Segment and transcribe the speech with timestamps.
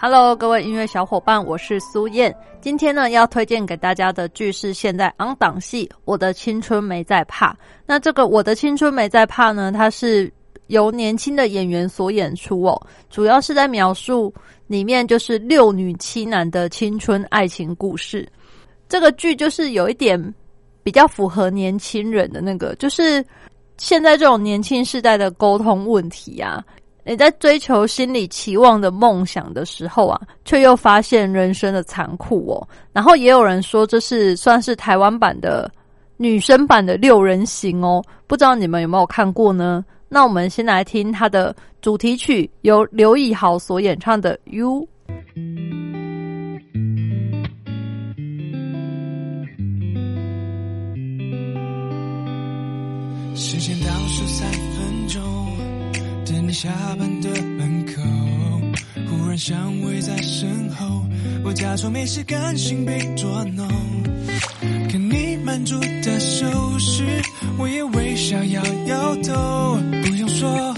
[0.00, 2.32] Hello，各位音乐小伙伴，我是苏燕。
[2.60, 7.52] 今天呢，要推荐给大家的剧是现在昂档戏《我的青春没在怕》。
[7.84, 10.32] 那这个《我的青春没在怕》呢，它是
[10.68, 12.80] 由年轻的演员所演出哦，
[13.10, 14.32] 主要是在描述
[14.68, 18.24] 里面就是六女七男的青春爱情故事。
[18.88, 20.32] 这个剧就是有一点
[20.84, 23.24] 比较符合年轻人的那个，就是
[23.78, 26.64] 现在这种年轻世代的沟通问题啊。
[27.08, 32.68] 你在追求心里期望的梦想的时候啊，却又发现人生的残酷哦。
[32.92, 35.72] 然后也有人说这是算是台湾版的
[36.18, 39.82] 女生版的六人行哦，不知道你们有没有看过呢？
[40.06, 44.86] 那我们先来听它的主题曲，由刘以豪所演唱的《You》。
[53.34, 54.77] 时间倒数三。
[56.48, 58.00] 你下班的门口，
[59.06, 61.04] 忽然香味在身后，
[61.44, 63.68] 我假装没事，甘心被捉弄。
[64.88, 66.46] 看你满足的手
[66.78, 67.04] 势，
[67.58, 69.78] 我也微笑摇摇头。
[70.02, 70.74] 不用说，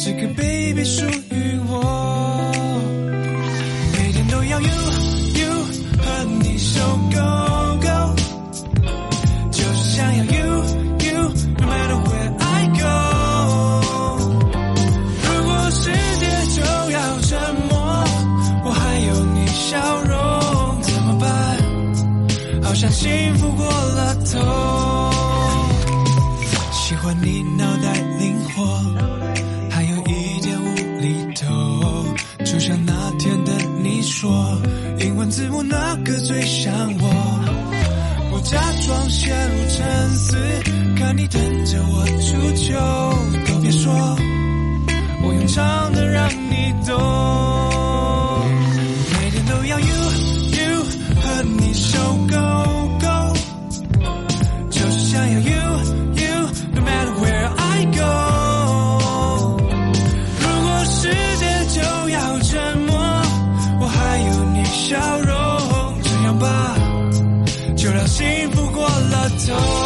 [0.00, 2.21] 这个 baby 属于我，
[35.32, 37.08] 字母那个最像我。
[38.32, 40.36] 我假装陷入沉思，
[40.98, 42.78] 看你等着我出糗，
[43.46, 43.90] 都别说，
[45.22, 47.61] 我用唱的让你懂。
[69.52, 69.81] 了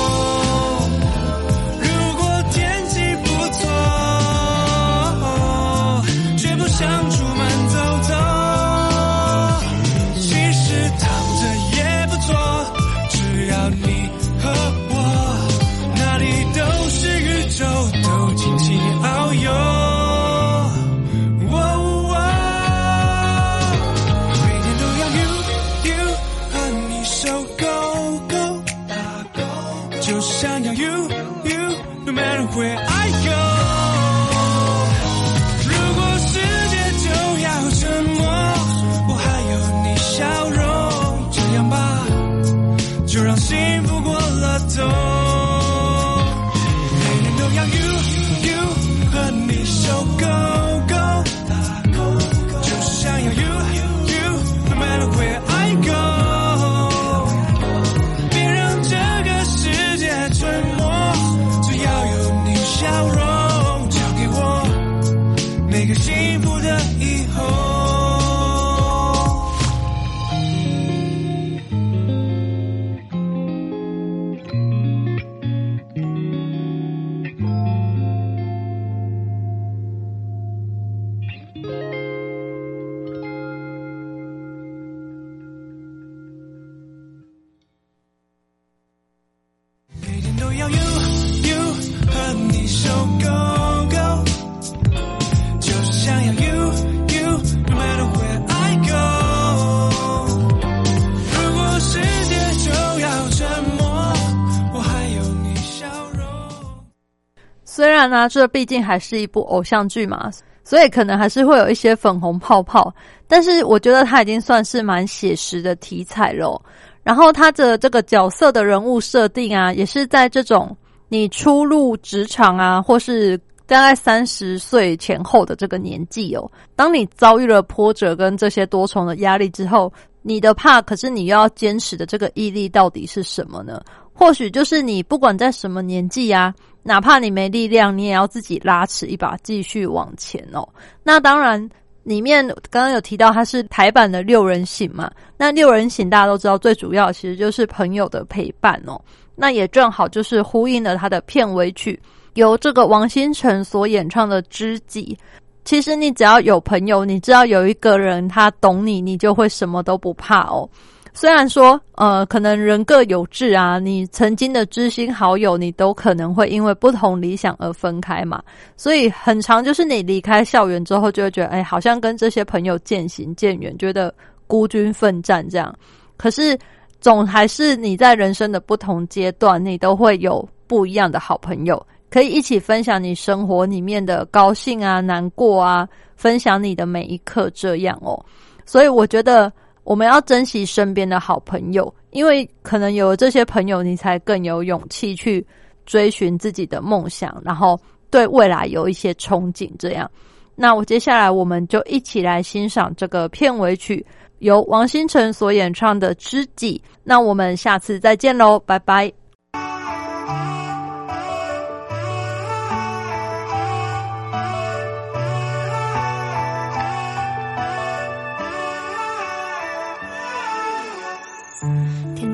[107.97, 110.31] 然呢，这毕竟还是一部偶像剧嘛，
[110.63, 112.95] 所以可能还是会有一些粉红泡泡。
[113.27, 116.61] 但是我觉得它已经算是蛮写实的题材了。
[117.03, 120.77] 然后它的这个角色的人物设定啊，也是在这种
[121.09, 126.51] 你初入职场啊，或是大概三十岁前后的这个年纪哦。
[126.75, 129.93] 当你遭遇了波折跟这些多重的压力之后，
[130.23, 133.81] 你的怕，可是你又要坚持的这个毅力到底是什么呢？
[134.13, 136.53] 或许就是你不管在什么年纪啊，
[136.87, 140.67] 哪怕你没力量，你也要自己拉持一把，继续往前哦。
[141.03, 141.69] 那当然。
[142.07, 145.11] 里面刚刚有提到它是台版的六人行嘛？
[145.37, 148.97] 那六人行大家都知道，最主要其实就是朋友的陪伴哦。
[149.35, 152.01] 那也正好就是呼应了他的片尾曲，
[152.35, 155.19] 由这个王心晨所演唱的《知己》。
[155.65, 160.71] 其实你只要有朋友，你知道有一个人他懂你，你就会什么都不怕哦。
[161.17, 168.43] 虽然说，呃，可能人各有志啊，你曾经的知心好友，你都可能会因为不同理想而分开嘛。
[168.77, 174.15] 所以很长，就是你离开校园之后，就会觉得，哎，好像跟这些朋友渐行渐远，觉得
[174.47, 175.75] 孤军奋战这样。
[176.19, 176.55] 可是，
[177.01, 188.23] 总还是你在人生的不同阶段，你都会有不一样的好朋友，可以一起分享你生活里面的高兴啊、难过啊，分享你的每一刻这样哦。
[188.67, 189.51] 所以我觉得。
[189.87, 195.47] 我们要珍惜身边的好朋友，因为可能有了这些朋友，你才更有勇气去
[195.87, 197.81] 追寻自己的梦想，然后
[198.11, 199.71] 对未来有一些憧憬。
[199.79, 200.11] 这样，
[200.57, 204.05] 那我接下来我们就一起来欣赏这个片尾曲，
[204.41, 206.83] 由王心辰所演唱的《知己》。
[207.05, 209.26] 那我们下次再见喽，拜拜。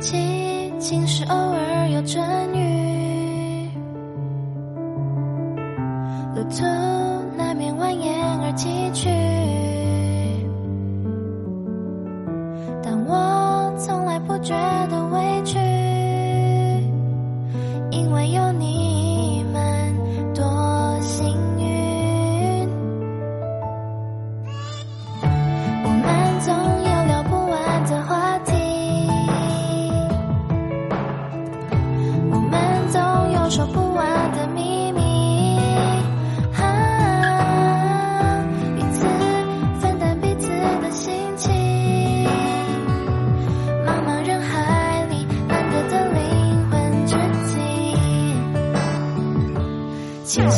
[0.02, 2.20] 寂静时偶尔有阵
[2.54, 3.70] 雨，
[6.34, 6.64] 路途
[7.36, 8.10] 难免蜿蜒
[8.42, 9.31] 而崎岖，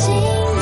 [0.01, 0.54] 心。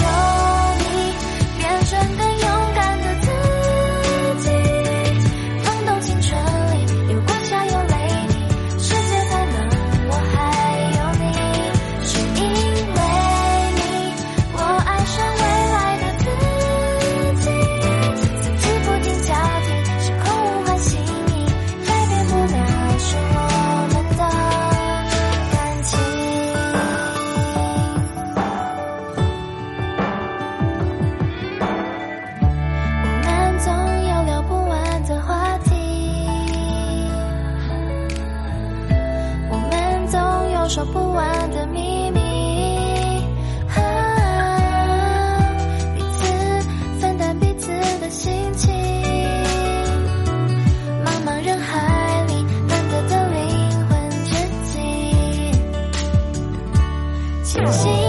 [57.72, 58.03] see.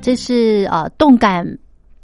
[0.00, 1.46] 这是呃动感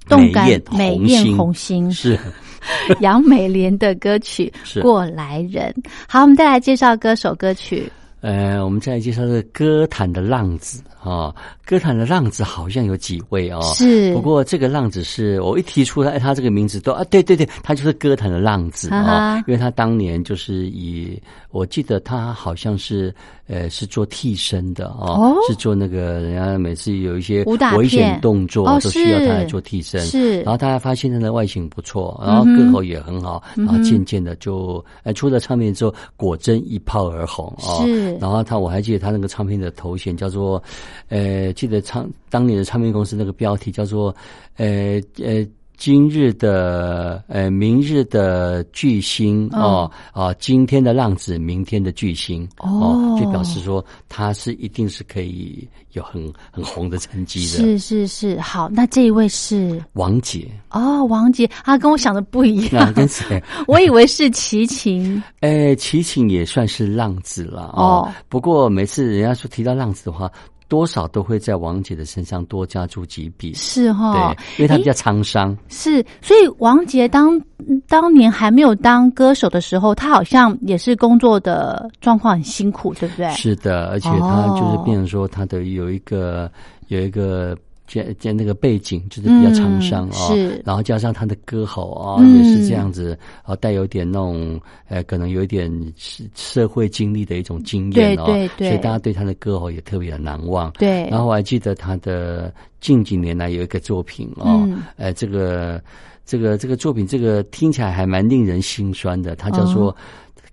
[0.09, 1.91] 动感美艳红星。
[1.91, 2.19] 是。
[2.99, 5.73] 杨美莲的歌曲《过来人》。
[6.09, 7.89] 好，我们再来介绍歌手歌曲。
[8.23, 11.33] 呃，我们再来介绍这个歌坛的浪子啊，
[11.67, 14.15] 歌坛的浪子好像有几位哦，是。
[14.15, 19.45] 不过这个浪子是我一提出来，他这个名字都啊，对对对，他就是歌坛的浪子哈啊、哈。
[19.49, 21.21] 因为他当年就是以，
[21.51, 23.13] 我记得他好像是
[23.49, 25.37] 呃是做替身的哦，哦？
[25.49, 27.43] 是做那个人家每次有一些
[27.77, 30.41] 危险动作哦都需要他来做替身，是。
[30.43, 38.15] 然后大家发现他的外形不错，然后歌喉也很好，然后渐渐的就呃出了唱片之后，果真一炮而红哦，是。
[38.19, 40.63] 然后他我还记得他那个唱片的头衔叫做，
[41.09, 44.15] 呃，记得唱当年的唱片公司那个标题叫做，
[44.57, 45.45] 呃呃。
[45.79, 57.59] 今日的呃，明日的巨星哦啊，今天的浪子，明天的巨星哦就表示说他是一定是可以有很很红的成绩的。
[57.59, 63.39] 是是是，好，那这一位是王杰，哦，王杰，他跟我想的不一那样， 跟谁？
[63.69, 68.13] 我以为是齐秦哎， 齐秦也算是浪子了哦哦。
[68.31, 70.33] 不过每次人家说提到浪子的话，
[70.69, 73.55] 多少都会在王杰的身上多加注几笔。
[73.55, 75.57] 是哈、对，因为他比较沧桑。
[75.69, 77.41] 是，所以王杰当
[77.89, 83.31] 当年还没有当歌手的时候，他好像也是工作的状况很辛苦，对不对？
[83.31, 86.51] 是的，而且他就是哦变成说他的有一个
[86.89, 87.57] 有一个。
[87.87, 100.71] 这这那个背景就是比较沧桑啊然后加上他的歌喉啊、嗯也是这样子，啊，带有点那种呃，可能有一点社社会经历的一种经验哦，对对对所以大家对他的歌喉也特别的难忘。
[100.73, 105.83] 对，然后我还记得他的近几年来有一个作品哦，嗯呃，这个
[106.25, 109.37] 这个这个作品，这个听起来还蛮令人心酸的。
[109.37, 109.97] 它叫做、哦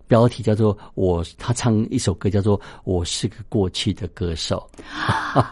[0.05, 4.69] 标题叫做我，他唱一首歌叫做《我是个过气的歌手》。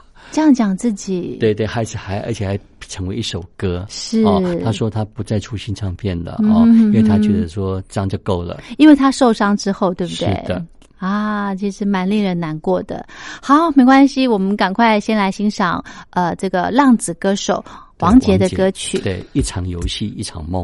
[0.31, 3.85] 这样讲自己对对，还是还而且还成为一首歌。
[3.89, 8.59] 是哦，他说他不再出新唱片了嗯哦，嗯因为他嗯觉得说这样就够了。
[8.77, 10.27] 因为他受伤之后，对不对？
[10.27, 10.65] 是的。
[10.97, 13.05] 啊，其实蛮令人难过的。
[13.41, 17.63] 好，没关系，我们赶快先来欣赏呃这个浪子歌手
[17.99, 18.99] 王杰的歌曲。
[18.99, 20.63] 对，一场游戏一场梦。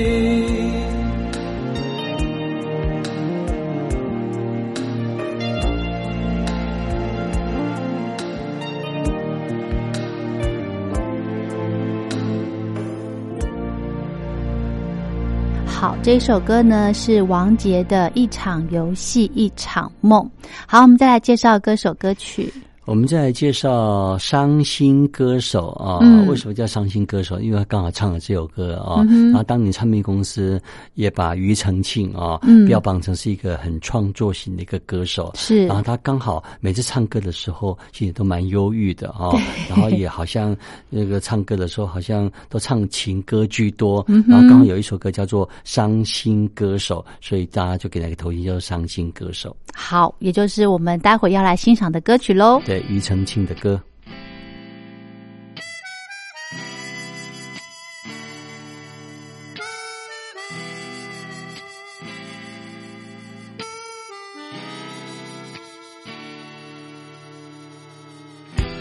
[16.03, 20.19] 这首歌呢是王杰的《一场游戏一场梦》。
[20.65, 22.51] 好，我们再来介绍歌手歌曲。
[22.85, 27.39] 我们再来介绍伤心歌手啊，嗯为什么叫伤心歌手？
[27.39, 29.05] 因为他刚好唱了这首歌啊。
[29.07, 30.59] 嗯然后当年唱片公司
[30.95, 35.31] 也把庾澄庆啊、嗯标榜成是一个很创作型的一个歌手。
[35.35, 39.29] 是然后他刚好每次唱歌的时候，其实都蛮忧郁的啊、
[39.69, 40.57] 然后也好像
[40.89, 44.03] 那个唱歌的时候，好像都唱情歌居多。
[44.07, 52.59] 嗯然后刚好有一首歌叫做《伤心歌手》，所以大家就给他一个头衔叫做“伤心歌手好，也就是我们待会要来欣赏的歌曲喽”。。
[52.71, 53.81] 对，庾澄庆的歌。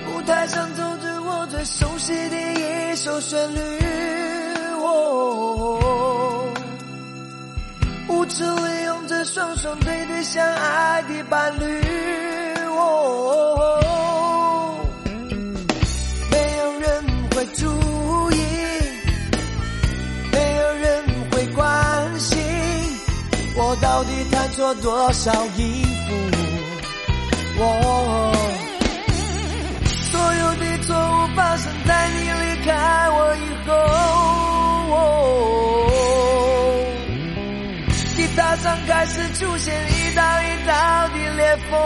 [0.06, 2.36] 舞台上走着我最熟悉的
[2.92, 3.58] 一首旋律，
[4.78, 6.54] 哦，
[8.06, 11.80] 舞池里拥着双双对对相爱的伴侣，
[23.80, 25.84] 到底弹错多少音
[27.56, 28.32] 符，哦。
[30.10, 32.70] 所有的错误发生在你离开
[33.10, 33.68] 我以后。
[38.16, 41.78] 吉他上开始出现一道一道的裂缝。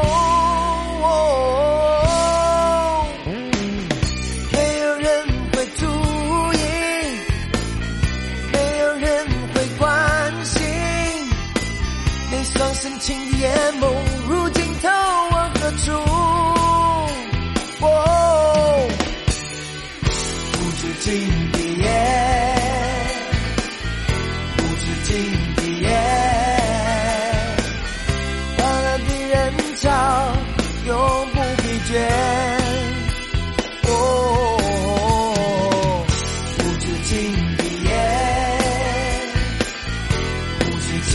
[13.44, 13.92] 夜梦
[14.26, 14.88] 如今逃
[15.32, 15.92] 往何处？
[17.82, 17.86] 哦
[20.52, 21.10] 不知今
[21.52, 21.86] 的夜
[24.56, 25.12] 不知今
[25.56, 25.88] 的夜
[28.56, 29.32] 泛滥的人
[29.76, 29.84] 潮
[30.86, 30.96] 永
[31.34, 31.92] 不疲倦。
[33.82, 33.86] 不
[36.80, 37.12] 知经
[37.84, 37.88] 夜
[40.60, 41.12] 不知经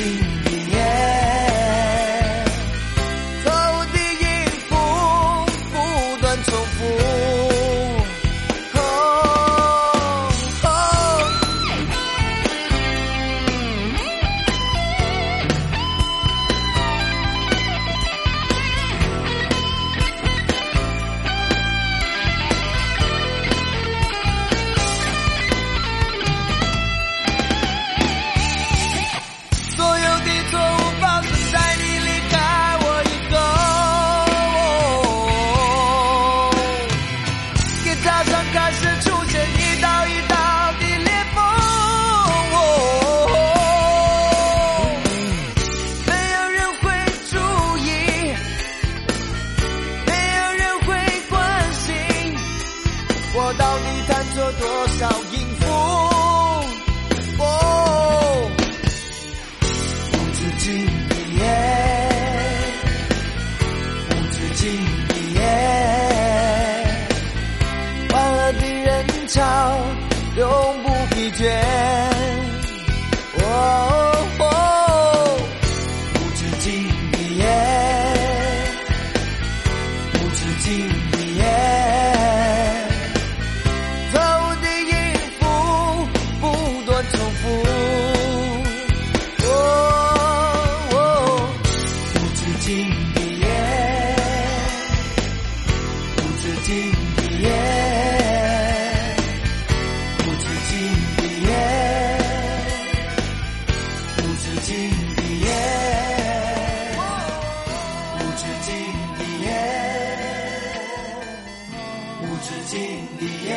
[113.19, 113.53] 的夜，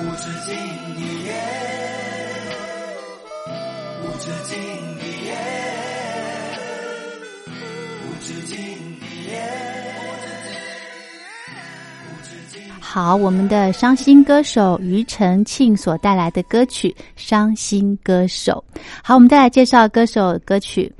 [0.00, 0.56] 无止境
[0.94, 1.30] 的夜，
[4.02, 4.56] 无止境
[4.96, 5.28] 的夜，
[8.00, 8.56] 无止境
[8.98, 9.36] 的夜，
[12.80, 18.64] 好，我们的伤心歌手庾澄庆所带来的歌曲《伤心歌手》。
[19.02, 20.90] 好，我们再来介绍歌手歌曲。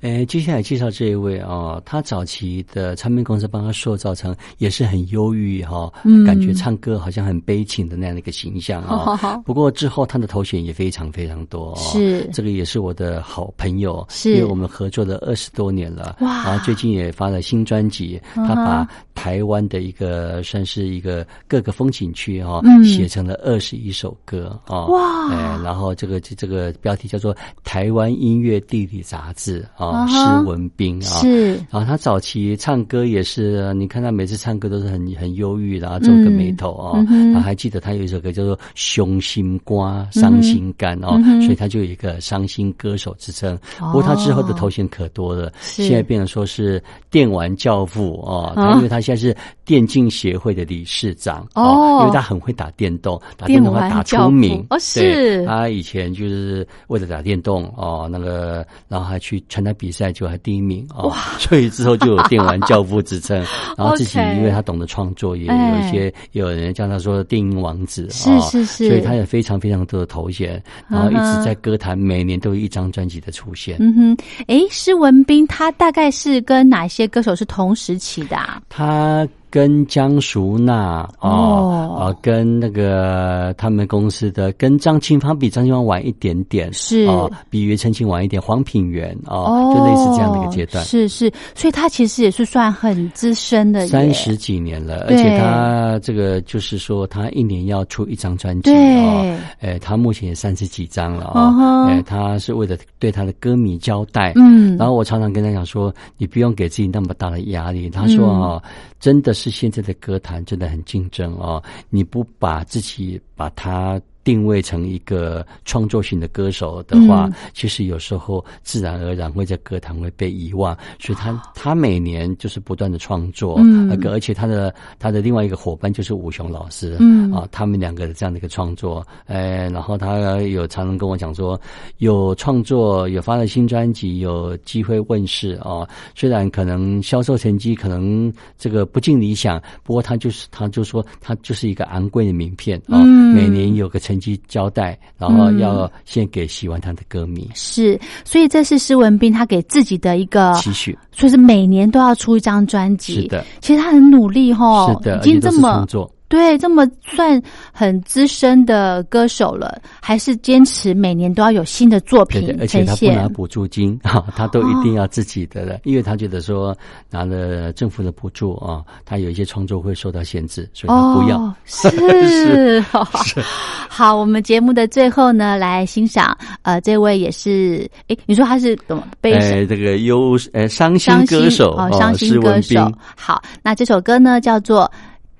[0.00, 6.24] 诶，接下来介绍这一位啊、他早期的唱片公司帮他塑造成也是很忧郁哈、嗯。
[6.24, 12.28] 感觉唱歌好像很悲情的那样的一个形象啊、 不过之后他的头衔也非常非常多、哦，是。
[12.32, 14.30] 这个也是我的好朋友，是。
[14.30, 16.44] 因为我们合作了二十多年了，哇。
[16.44, 22.84] 然后最近也发了新专辑，他把台湾的一个算是一个各个风景区哈、嗯。
[22.84, 25.28] 写成了二十一首歌啊，哇。
[25.30, 27.34] 哎，然后这个这这个标题叫做
[27.64, 31.54] 《台湾音乐地理杂志》啊，施文斌啊，是。
[31.70, 37.04] 然后他早期唱歌也是，你看他每次唱歌都是很很忧郁的啊，皱个眉头啊。
[37.08, 43.58] 嗯然后还记得他有一首歌叫做《胸心瓜伤心肝》哦，嗯所以他就有一个伤心歌手之称。
[43.78, 45.84] 不过他之后的头衔可多了，是。
[45.84, 48.72] 现在变成说是电玩教父哦，啊。
[48.72, 52.00] 他因为他现在是电竞协会的理事长哦。
[52.00, 54.64] 因为他很会打电动，打电动他打出名。
[54.70, 55.44] 哦是。
[55.46, 63.38] 他以前就是为了打电动哦，那个然后还去参加比赛，就还第一名哦，所以之后就有电玩教父之称。
[63.78, 73.76] 然后自己因为他懂得创作，也哎有一些也有人叫他说电音王子是哦是是所以他有非常非常多的头衔，然后一直在歌坛每年都有一张专辑的出现。
[73.78, 74.16] 嗯哼，
[74.48, 78.60] 哎，施文斌他大概是跟哪些歌手是同时期的啊？
[78.68, 87.06] 他跟江淑娜哦跟那个他们公司的跟张清芳比张清芳晚一点点，是。
[87.06, 90.84] 哦，比庾澄庆晚一点，黄品源哦哦，就类似这样的一个阶段。
[90.84, 99.04] 是是，所以他其实也是算很资深的，三十几年了，而且他这个就是说，他一年要出一张专辑对。
[99.04, 104.76] 哦，哎，他目前也三十几张了哦，哎，他是为了对他的歌迷交代，嗯。
[104.76, 107.88] 然后我常常跟他讲说，你不用给自己那么大的压力。
[107.88, 108.40] 他说嗯。
[108.40, 108.62] 哦，
[109.00, 114.00] 真的是现在的歌坛真的很竞争哦，你不把自己把它。
[114.28, 120.76] 定位成一个创作型的歌手的话，嗯其实有时候自然而然会在歌坛会被遗忘。
[120.98, 131.58] 所以他他每年就是不断的创作，嗯那个而且他的他的另外一个伙伴就是武雄老师，嗯啊，他们两个的这样的一个创作，哎，然后他有常常跟我讲说，
[131.96, 135.88] 有创作，有发了新专辑，有机会问世哦。
[136.14, 143.02] 虽然可能销售成绩可能这个不尽理想，不过他就是他就说他就是一个昂贵的名片啊、
[143.34, 147.48] 每年有个成绩交代，然后要献给喜欢他的歌迷。
[147.54, 153.22] 是，所以这是施文斌他给自己的一个，期许所以是每年都要出一张专辑。
[153.22, 155.86] 是的，其实他很努力哈，已经这么。
[156.28, 157.40] 对，这么算
[157.72, 163.28] 很资深的歌手了，还是坚持每年都要有新的作品对对，而且他不拿。
[163.28, 166.76] 补助金 啊，他都一定要自己的了，因为他觉得说
[167.10, 171.38] 拿了政府的补助啊，他有一些创作会受到限制，所以他不要。
[171.38, 172.84] 哦、 是
[173.88, 179.50] 好，我们节目的最后呢，来欣赏呃，这位也是诶，你说他是怎么悲伤？
[179.50, 182.92] 呃，这个忧呃伤心伤心歌手哦，伤心歌手，。
[183.16, 184.84] 好，那这首歌呢叫做《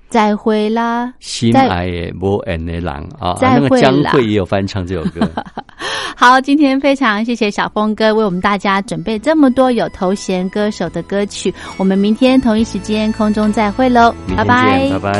[0.09, 1.07] 再会啦》。
[1.19, 2.87] 心在爱的无缘的人
[3.19, 5.21] 啊，再那个会啦江蕙也有翻唱这首歌。
[6.17, 11.53] 好，今天非常谢谢小峰哥为我们大家准备这么多有头衔歌手的歌曲。
[11.77, 15.13] 我们明天同一时间空中再会喽，拜拜，拜拜。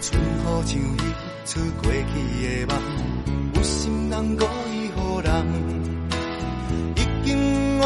[0.00, 0.24] 春雨
[0.64, 0.98] 像溢
[1.44, 2.00] 出过去
[2.60, 2.80] 的梦，
[3.56, 5.30] 有心人故意予人，
[6.96, 7.36] 已经
[7.78, 7.84] 远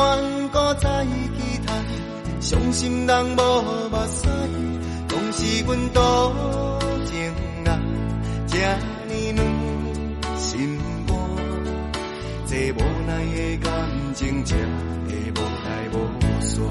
[0.52, 1.72] 古早已期待，
[2.40, 3.36] 伤心人无
[3.90, 4.35] 目屎，拢是
[5.66, 5.98] 阮多
[7.06, 7.12] 情
[7.64, 7.68] 人，
[8.46, 9.38] 这呢软
[10.36, 11.16] 心肝，
[12.46, 13.72] 这无奈的感
[14.14, 15.94] 情，这会无来无
[16.40, 16.62] 散。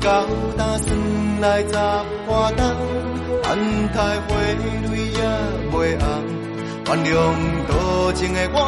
[0.00, 0.26] 到
[0.56, 1.74] 打算来十
[2.26, 2.74] 花灯，
[3.44, 3.48] 安
[3.92, 4.34] 泰花
[4.88, 5.20] 蕊也
[5.70, 6.04] 袂红，
[6.86, 7.14] 原谅
[7.68, 8.58] 多情的我，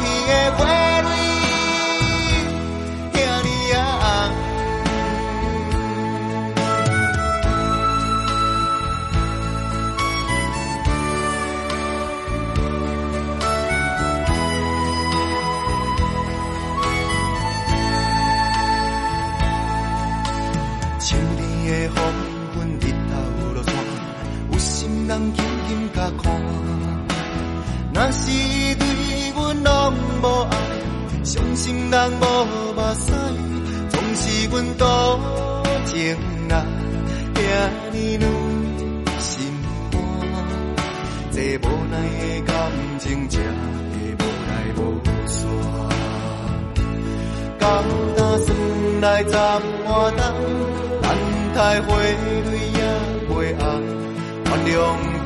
[0.00, 0.79] 你的花。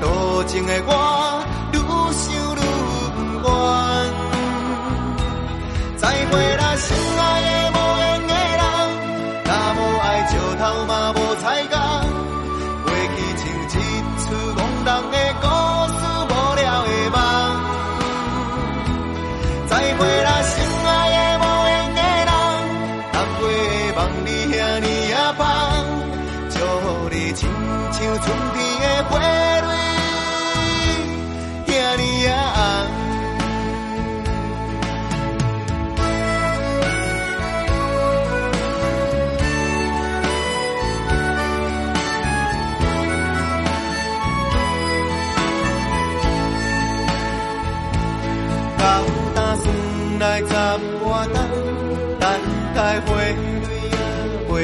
[0.01, 1.43] 多情的我，
[1.73, 1.77] 愈
[2.13, 2.57] 想愈
[3.15, 3.49] 不愿。
[5.97, 6.74] 再回来。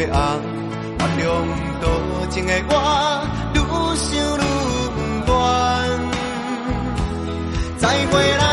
[0.06, 0.16] 红，
[0.98, 1.20] 原谅
[1.80, 1.84] 多
[2.30, 2.72] 情的我，
[3.54, 3.56] 愈
[3.96, 4.08] 想
[4.38, 4.40] 愈
[5.26, 5.34] 不愿
[7.78, 8.49] 再回来。